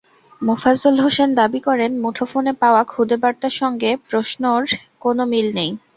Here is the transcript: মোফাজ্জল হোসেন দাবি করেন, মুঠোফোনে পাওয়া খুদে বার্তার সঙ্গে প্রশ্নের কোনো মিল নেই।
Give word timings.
মোফাজ্জল 0.41 0.95
হোসেন 1.03 1.29
দাবি 1.39 1.59
করেন, 1.67 1.91
মুঠোফোনে 2.03 2.53
পাওয়া 2.61 2.81
খুদে 2.83 3.17
বার্তার 3.23 3.53
সঙ্গে 3.61 3.89
প্রশ্নের 4.07 4.65
কোনো 5.01 5.23
মিল 5.31 5.47
নেই। 5.55 5.71